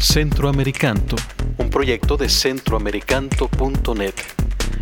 [0.00, 1.16] Centroamericanto,
[1.58, 4.14] un proyecto de centroamericanto.net.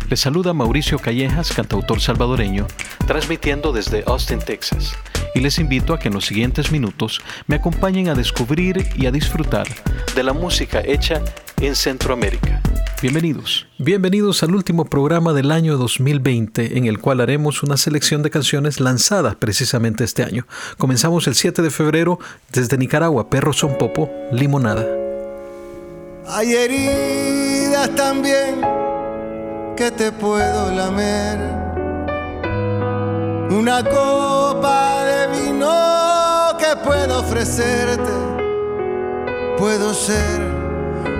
[0.09, 2.67] Les saluda Mauricio Callejas, cantautor salvadoreño,
[3.07, 4.95] transmitiendo desde Austin, Texas.
[5.33, 9.11] Y les invito a que en los siguientes minutos me acompañen a descubrir y a
[9.11, 9.67] disfrutar
[10.15, 11.21] de la música hecha
[11.59, 12.61] en Centroamérica.
[13.01, 13.67] Bienvenidos.
[13.77, 18.79] Bienvenidos al último programa del año 2020 en el cual haremos una selección de canciones
[18.79, 20.45] lanzadas precisamente este año.
[20.77, 22.19] Comenzamos el 7 de febrero
[22.51, 25.04] desde Nicaragua, Perro Son Popo, Limonada.
[26.27, 28.61] Hay heridas también
[29.77, 31.37] que te puedo lamer.
[33.51, 35.71] Una copa de vino
[36.57, 38.11] que puedo ofrecerte.
[39.59, 40.41] Puedo ser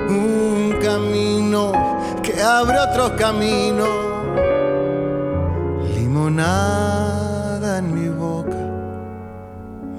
[0.09, 1.71] un camino
[2.23, 3.85] que abre otro camino.
[5.93, 8.57] Limonada en mi boca,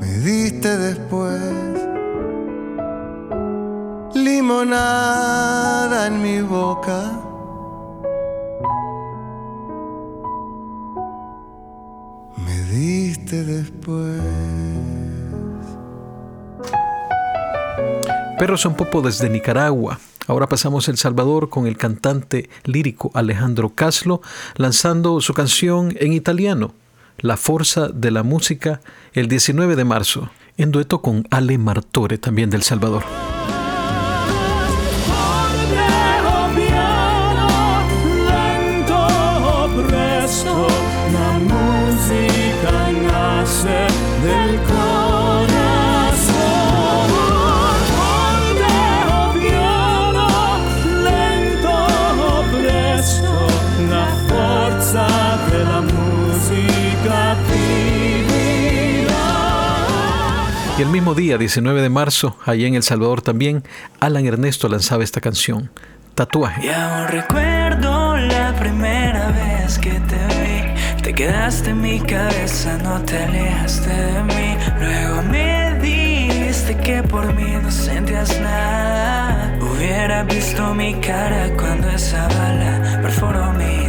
[0.00, 1.66] me diste después.
[4.48, 7.20] En mi boca.
[12.36, 14.20] Me diste después.
[18.39, 19.98] Perro Son Popo desde Nicaragua.
[20.28, 24.20] Ahora pasamos El Salvador con el cantante lírico Alejandro Caslo
[24.55, 26.72] lanzando su canción en italiano,
[27.19, 28.80] La Forza de la Música,
[29.12, 33.02] el 19 de marzo, en dueto con Ale Martore, también del Salvador.
[60.78, 63.64] Y el mismo día, 19 de marzo, allá en El Salvador también,
[63.98, 65.70] Alan Ernesto lanzaba esta canción,
[66.14, 66.66] Tatuaje.
[66.66, 71.02] Ya recuerdo la primera vez que te vi.
[71.02, 74.56] Te quedaste en mi cabeza, no te alejaste de mí.
[74.78, 79.58] Luego me dijiste que por mí no sentías nada.
[79.58, 83.86] Hubiera visto mi cara cuando esa bala perforó mi.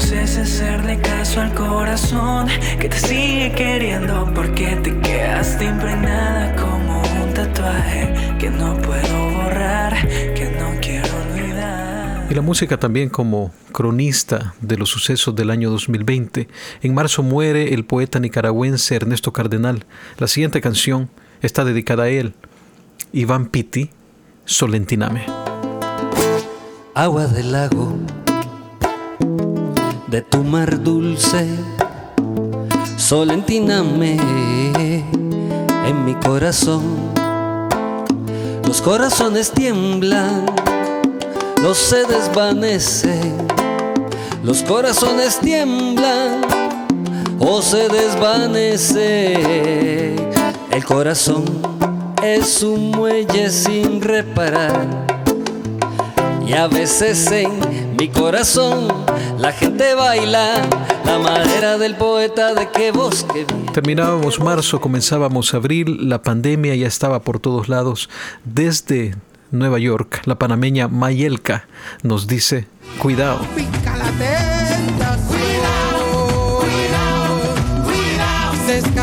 [0.00, 2.48] Ya no sé si hacerle caso al corazón
[2.80, 9.94] que te sigue queriendo porque te quedaste impregnada como un tatuaje que no puedo borrar,
[10.08, 12.26] que no quiero olvidar.
[12.30, 16.48] Y la música también como cronista de los sucesos del año 2020.
[16.80, 19.84] En marzo muere el poeta nicaragüense Ernesto Cardenal.
[20.18, 21.10] La siguiente canción
[21.42, 22.32] está dedicada a él.
[23.12, 23.90] Iván Pitti,
[24.46, 25.26] Solentiname.
[26.94, 27.98] Agua del lago,
[30.10, 31.46] de tu mar dulce,
[32.96, 34.16] Solentiname
[35.86, 36.82] en mi corazón.
[38.66, 40.46] Los corazones tiemblan,
[41.62, 43.36] los se desvanecen.
[44.42, 46.40] Los corazones tiemblan
[47.38, 49.36] o se desvanece.
[50.72, 51.44] El corazón
[52.22, 55.06] es un muelle sin reparar.
[56.46, 58.88] Y a veces en mi corazón
[59.40, 60.68] la gente baila
[61.06, 63.46] la madera del poeta de qué bosque.
[63.72, 68.10] Terminábamos marzo, comenzábamos abril, la pandemia ya estaba por todos lados.
[68.44, 69.16] Desde
[69.50, 71.66] Nueva York, la panameña Mayelka
[72.02, 72.66] nos dice,
[72.98, 73.40] cuidado.
[73.56, 75.28] Pica la tentación.
[75.28, 78.99] Cuidado, cuidado, cuidado.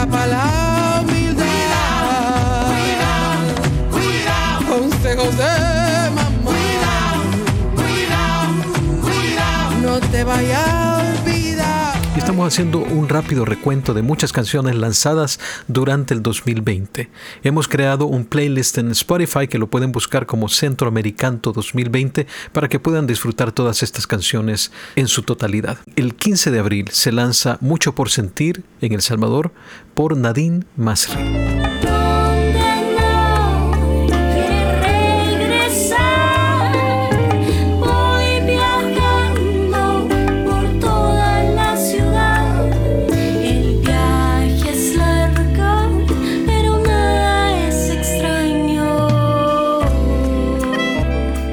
[12.28, 15.40] Estamos haciendo un rápido recuento de muchas canciones lanzadas
[15.70, 17.10] durante el 2020.
[17.42, 22.82] Hemos creado un playlist en Spotify que lo pueden buscar como Centroamericanto 2020 para que
[22.82, 25.78] puedan disfrutar todas estas canciones en su totalidad.
[25.96, 29.54] El 15 de abril se lanza Mucho por Sentir en El Salvador
[29.94, 31.97] por Nadine Masri.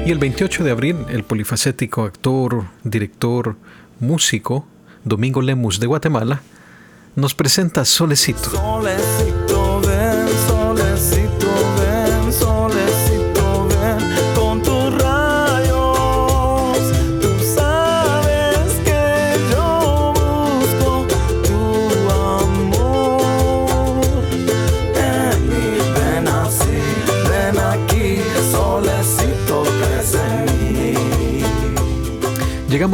[0.05, 3.55] Y el 28 de abril, el polifacético actor, director,
[3.99, 4.67] músico,
[5.03, 6.43] Domingo Lemus de Guatemala,
[7.15, 8.51] nos presenta Solecito.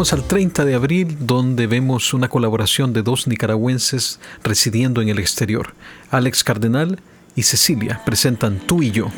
[0.01, 5.75] Al 30 de abril donde vemos una colaboración de dos nicaragüenses residiendo en el exterior.
[6.09, 6.99] Alex Cardenal
[7.35, 8.59] y Cecilia presentan.
[8.65, 9.11] Tú y yo,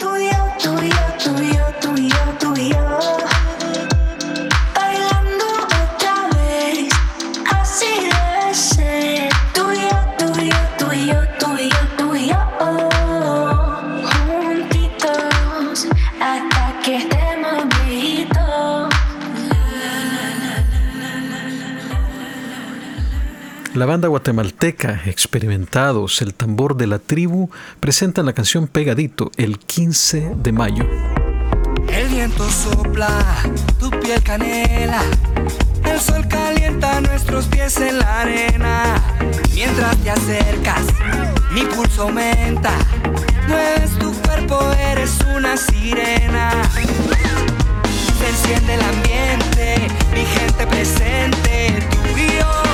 [0.00, 0.93] tú y yo,
[23.94, 27.48] banda guatemalteca Experimentados, el tambor de la tribu,
[27.78, 30.84] presentan la canción Pegadito el 15 de mayo.
[31.88, 33.22] El viento sopla,
[33.78, 35.00] tu piel canela.
[35.84, 39.00] El sol calienta nuestros pies en la arena.
[39.54, 40.86] Mientras te acercas,
[41.52, 42.72] mi pulso aumenta.
[43.46, 44.58] Mueves tu cuerpo,
[44.90, 46.50] eres una sirena.
[48.18, 49.76] Se enciende el ambiente,
[50.12, 51.78] mi gente presente.
[51.90, 52.64] Tú y yo,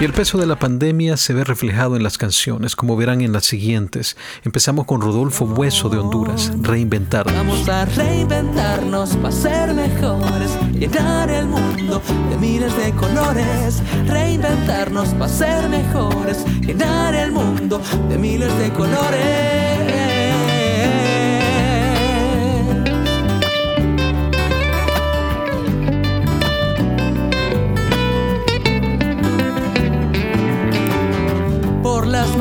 [0.00, 3.32] Y el peso de la pandemia se ve reflejado en las canciones, como verán en
[3.32, 4.16] las siguientes.
[4.42, 7.32] Empezamos con Rodolfo Bueso de Honduras, Reinventarnos.
[7.32, 13.82] Vamos a reinventarnos para ser mejores, llenar el mundo de miles de colores.
[14.08, 19.93] Reinventarnos para ser mejores, llenar el mundo de miles de colores.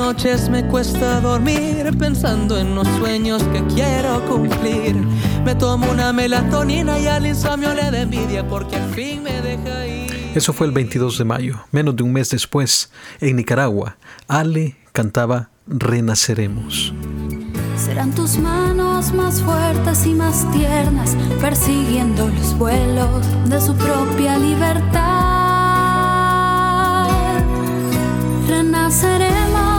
[0.06, 4.96] Noches me cuesta dormir pensando en los sueños que quiero cumplir.
[5.46, 9.88] Me tomo una melatonina y al insomnio le da envidia porque al fin me deja
[9.88, 10.12] ir.
[10.36, 12.92] Eso fue el 22 de mayo, menos de un mes después,
[13.22, 13.96] en Nicaragua.
[14.28, 16.94] Ale cantaba Renaceremos.
[17.78, 25.24] Serán tus manos más fuertes y más tiernas, persiguiendo los vuelos de su propia libertad.
[28.50, 29.73] Renaceremos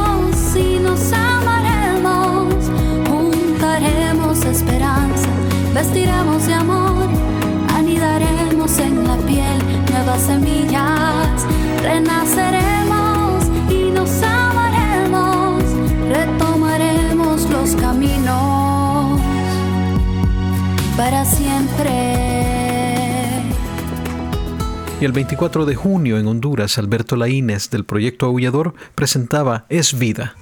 [0.94, 2.54] nos amaremos,
[3.08, 5.28] juntaremos esperanza,
[5.74, 7.08] vestiremos de amor,
[7.74, 9.58] anidaremos en la piel
[9.90, 11.46] nuevas semillas.
[11.82, 15.64] Renaceremos y nos amaremos,
[16.08, 19.20] retomaremos los caminos
[20.96, 22.14] para siempre.
[25.00, 30.36] Y el 24 de junio en Honduras, Alberto Laínez del proyecto Aullador presentaba Es Vida.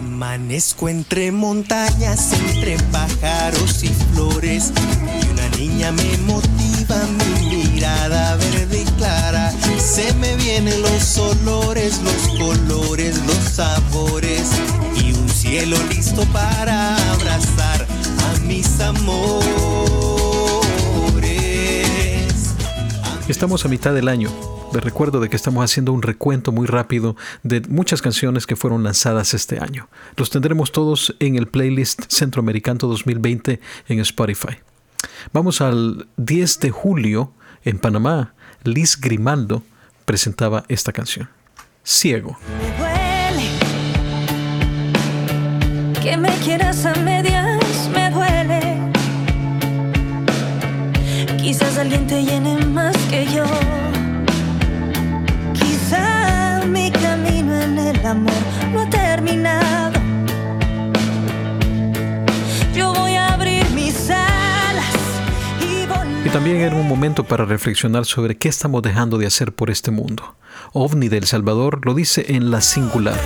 [0.00, 4.72] Amanezco entre montañas, entre pájaros y flores.
[5.22, 9.52] Y una niña me motiva, mi mirada verde y clara.
[9.78, 14.48] Se me vienen los olores, los colores, los sabores.
[14.96, 17.86] Y un cielo listo para abrazar
[18.24, 19.50] a mis amores.
[23.28, 24.30] Estamos a mitad del año.
[24.72, 28.84] Les recuerdo de que estamos haciendo un recuento muy rápido de muchas canciones que fueron
[28.84, 29.88] lanzadas este año.
[30.16, 34.58] Los tendremos todos en el playlist Centroamericano 2020 en Spotify.
[35.32, 37.32] Vamos al 10 de julio
[37.64, 38.34] en Panamá.
[38.62, 39.64] Liz Grimaldo
[40.04, 41.28] presentaba esta canción.
[41.82, 42.38] Ciego.
[42.60, 43.48] Me duele
[46.00, 48.92] que me quieras a medias, me duele.
[51.42, 53.44] Quizás alguien te llene más que yo.
[66.24, 69.90] Y también era un momento para reflexionar sobre qué estamos dejando de hacer por este
[69.90, 70.36] mundo.
[70.72, 73.18] OVNI del Salvador lo dice en la singular.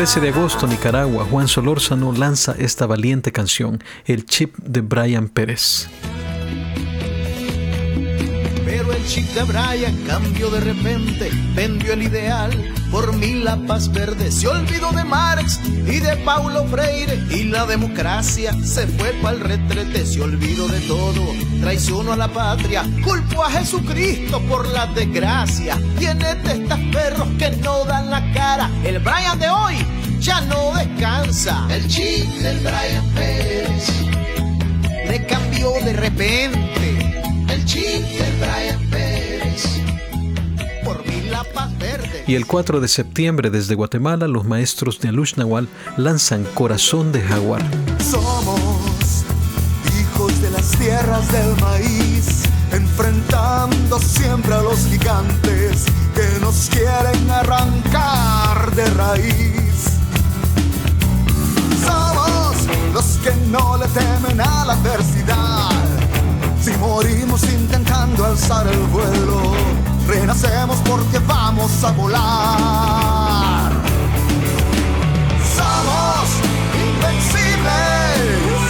[0.00, 5.90] 13 de agosto, Nicaragua, Juan Solórzano lanza esta valiente canción, El Chip de Brian Pérez.
[9.10, 13.90] Pero el chic de Brian cambió de repente, vendió el ideal por mí la paz
[13.90, 14.30] verde.
[14.30, 19.40] Se olvidó de Marx y de Paulo Freire y la democracia se fue para el
[19.40, 20.06] retrete.
[20.06, 21.24] Se olvidó de todo,
[21.60, 25.76] traicionó a la patria, culpó a Jesucristo por la desgracia.
[25.98, 28.70] Tiene testas perros que no dan la cara.
[28.84, 29.74] El Brian de hoy
[30.20, 31.66] ya no descansa.
[31.68, 33.88] El chip del Brian Pérez
[35.08, 36.70] le cambió de repente.
[37.48, 38.89] El chip del Brian
[42.26, 47.20] Y el 4 de septiembre desde Guatemala los maestros de Alush Nahual lanzan Corazón de
[47.22, 47.62] Jaguar.
[47.98, 49.24] Somos
[49.98, 52.42] hijos de las tierras del maíz,
[52.72, 59.98] enfrentando siempre a los gigantes que nos quieren arrancar de raíz.
[61.84, 65.70] Somos los que no le temen a la adversidad.
[66.62, 69.54] Si morimos intentando alzar el vuelo,
[70.06, 73.72] renacemos porque vamos a volar.
[75.56, 76.30] Somos
[76.74, 78.60] invencibles.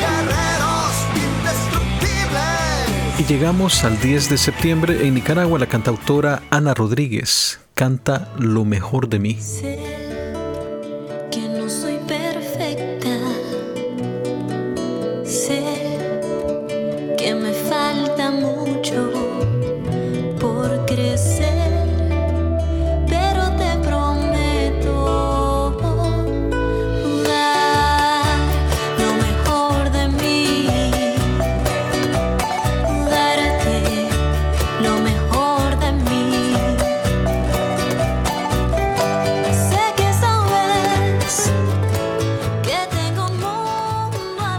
[0.00, 3.20] Guerreros indestructibles.
[3.20, 9.08] Y llegamos al 10 de septiembre en Nicaragua la cantautora Ana Rodríguez canta Lo mejor
[9.08, 9.38] de mí.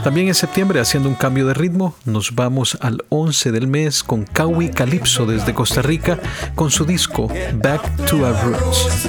[0.04, 4.24] También en septiembre, haciendo un cambio de ritmo, nos vamos al 11 del mes con
[4.26, 6.18] Kawi Calypso desde Costa Rica
[6.56, 9.08] con su disco Back to Our Roots.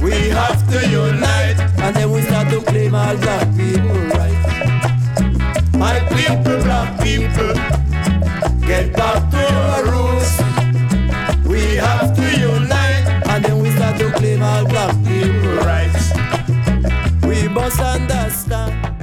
[0.00, 4.40] We have to unite and then we start to claim all black people rights.
[5.74, 7.54] My people, black people,
[8.66, 10.40] get back to our roots.
[11.46, 16.12] We have to unite and then we start to claim all black people rights.
[17.22, 18.99] We must understand.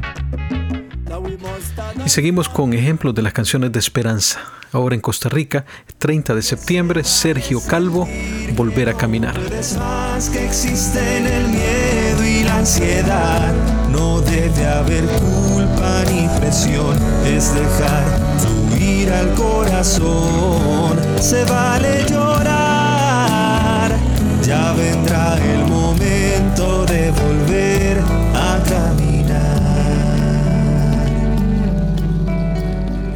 [2.05, 4.39] Y seguimos con ejemplos de las canciones de esperanza.
[4.71, 5.65] Ahora en Costa Rica,
[5.97, 8.07] 30 de septiembre, Sergio Calvo,
[8.55, 9.39] Volver a Caminar.
[10.31, 13.53] Que existen el miedo y la ansiedad.
[13.91, 18.03] No debe haber culpa ni presión, es dejar
[18.39, 20.99] fluir al corazón.
[21.19, 23.91] Se vale llorar,
[24.43, 28.26] ya vendrá el momento de volver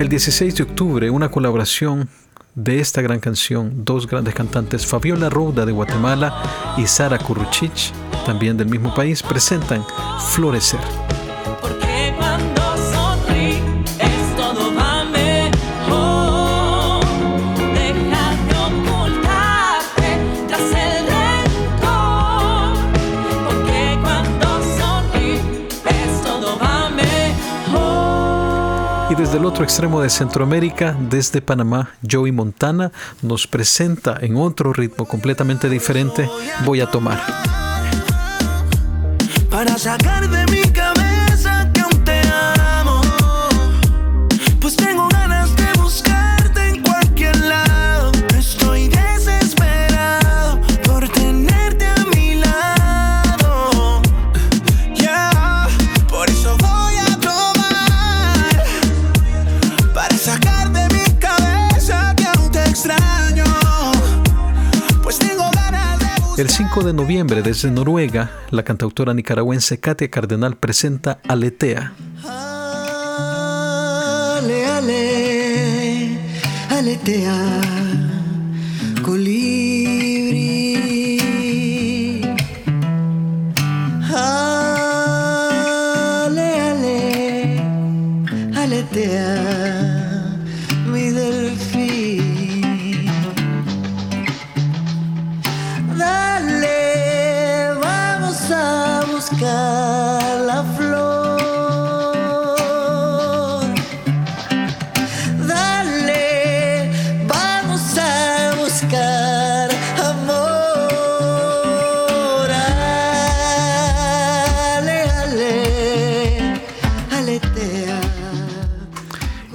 [0.02, 2.10] El 16 de octubre, una colaboración
[2.56, 7.94] de esta gran canción, dos grandes cantantes, Fabiola Rouda de Guatemala y Sara Kuruchich,
[8.26, 9.86] también del mismo país, presentan
[10.32, 10.80] Florecer.
[29.32, 35.06] Desde el otro extremo de Centroamérica, desde Panamá, Joey Montana nos presenta en otro ritmo
[35.06, 36.30] completamente diferente,
[36.66, 37.18] Voy a tomar.
[39.50, 41.01] para sacar de mi cabeza
[66.42, 71.94] El 5 de noviembre, desde Noruega, la cantautora nicaragüense Katia Cardenal presenta Aletea.
[74.40, 76.18] Ale, ale,
[76.72, 77.62] aletea,
[79.04, 79.71] colibrí.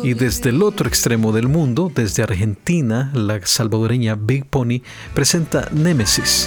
[0.07, 4.81] Y desde el otro extremo del mundo, desde Argentina, la salvadoreña Big Pony
[5.15, 6.47] presenta Nemesis.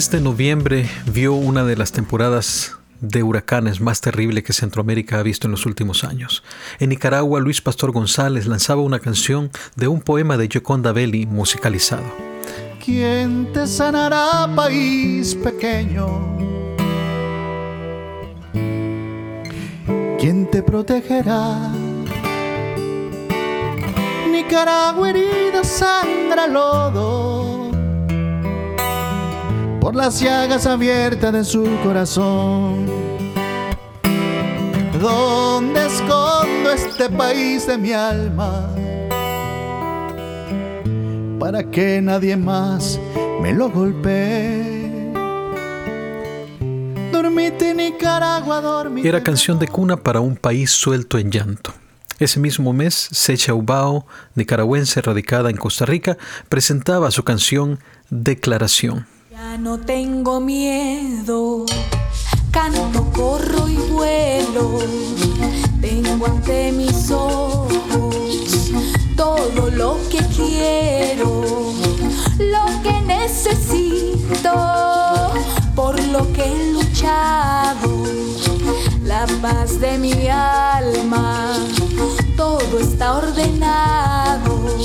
[0.00, 5.22] Mes de noviembre vio una de las temporadas de huracanes más terrible que Centroamérica ha
[5.22, 6.42] visto en los últimos años.
[6.78, 12.04] En Nicaragua, Luis Pastor González lanzaba una canción de un poema de Gioconda Belli musicalizado.
[12.82, 16.06] ¿Quién te sanará, país pequeño?
[20.18, 21.70] ¿Quién te protegerá?
[24.32, 27.39] Nicaragua herida sangra lodo
[29.90, 32.86] por las llagas abiertas de su corazón.
[35.00, 38.72] ¿Dónde escondo este país de mi alma?
[41.40, 43.00] Para que nadie más
[43.42, 45.12] me lo golpee.
[47.10, 49.08] Dormite Nicaragua, dormite.
[49.08, 51.74] Era canción de cuna para un país suelto en llanto.
[52.20, 54.06] Ese mismo mes, Secha Ubao,
[54.36, 56.16] nicaragüense radicada en Costa Rica,
[56.48, 59.08] presentaba su canción Declaración.
[59.42, 61.64] Ya no tengo miedo,
[62.50, 64.80] canto, corro y vuelo.
[65.80, 67.70] Tengo ante mis ojos
[69.16, 71.72] todo lo que quiero,
[72.38, 74.52] lo que necesito,
[75.74, 77.88] por lo que he luchado,
[79.04, 81.56] la paz de mi alma,
[82.36, 84.76] todo está ordenado,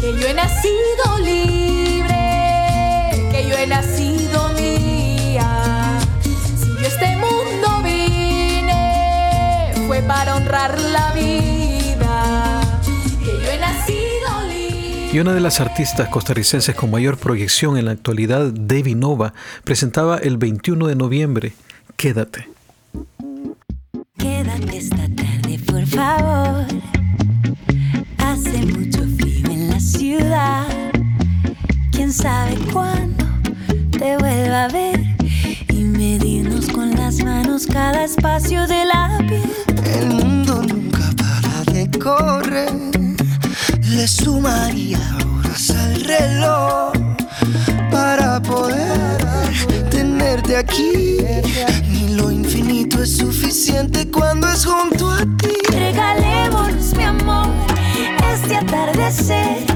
[0.00, 2.09] que yo he nacido libre
[3.60, 5.98] yo he nacido mía.
[6.22, 12.60] Si yo este mundo vine, fue para honrar la vida.
[13.20, 15.10] Que yo he nacido libre.
[15.12, 20.16] Y una de las artistas costarricenses con mayor proyección en la actualidad, Debbie Nova, presentaba
[20.18, 21.52] el 21 de noviembre
[21.96, 22.48] Quédate.
[24.16, 26.64] Quédate esta tarde, por favor.
[28.16, 30.66] Hace mucho frío en la ciudad.
[31.92, 33.09] ¿Quién sabe cuándo?
[34.00, 34.98] Te vuelva a ver
[35.68, 39.42] y medirnos con las manos cada espacio de la piel.
[39.84, 42.72] El mundo nunca para de correr,
[43.82, 44.98] le sumaría
[45.36, 46.92] horas al reloj
[47.90, 49.10] para poder
[49.90, 51.18] tenerte aquí.
[51.90, 55.52] Ni lo infinito es suficiente cuando es junto a ti.
[55.74, 57.48] Regalémonos, mi amor,
[58.32, 59.69] este atardecer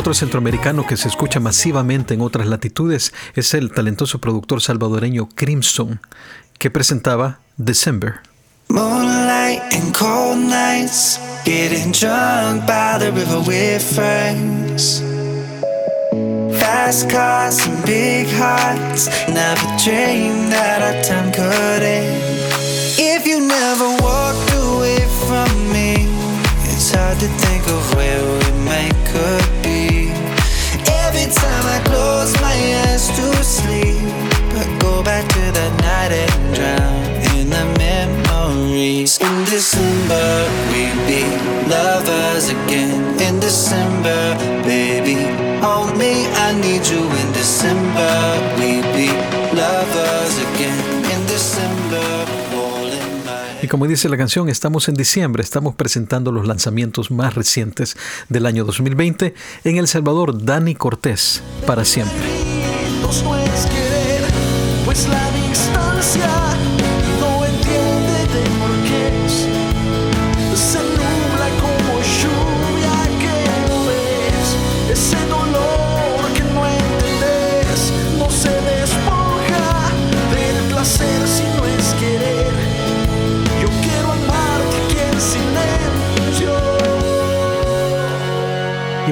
[0.00, 6.00] Otro centroamericano que se escucha masivamente en otras latitudes es el talentoso productor salvadoreño Crimson,
[6.58, 8.14] que presentaba December.
[8.70, 15.02] Moonlight and cold nights, getting drunk by the river with friends.
[16.58, 22.29] Fast cars and big hearts, never dreamed that our time could end.
[40.10, 41.22] December, we be
[41.70, 43.20] lovers again.
[43.20, 45.14] In December, baby,
[45.62, 46.26] hold me.
[46.34, 48.10] I need you in December.
[48.58, 49.06] We be
[49.54, 51.04] lovers again.
[51.12, 52.26] In December.
[53.62, 57.96] Y como dice la canción, estamos en diciembre, estamos presentando los lanzamientos más recientes
[58.30, 62.16] del año 2020 en El Salvador, Dani Cortés, para siempre.
[64.86, 66.69] Pues la distancia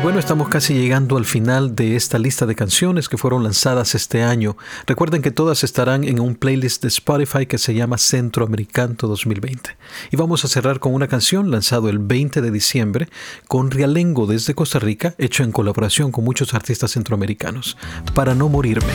[0.09, 4.23] bueno, estamos casi llegando al final de esta lista de canciones que fueron lanzadas este
[4.23, 4.57] año.
[4.87, 9.77] Recuerden que todas estarán en un playlist de Spotify que se llama Centroamericano 2020.
[10.11, 13.09] Y vamos a cerrar con una canción lanzada el 20 de diciembre
[13.49, 17.77] con Rialengo desde Costa Rica, hecho en colaboración con muchos artistas centroamericanos,
[18.15, 18.95] Para no morirme.